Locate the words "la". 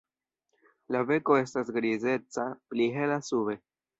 0.95-1.01